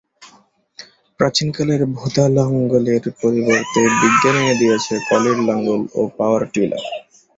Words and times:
প্রাচীনকালের 1.19 1.81
ভোতা 1.95 2.25
লাঙ্গলের 2.37 3.03
পরিবর্তে 3.21 3.81
বিজ্ঞান 4.01 4.35
এনে 4.41 4.55
দিয়েছে 4.61 4.93
কলের 5.07 5.37
লাঙ্গল 5.47 5.81
ও 5.95 6.01
পাওয়ার 6.17 6.41
টিলার। 6.53 6.83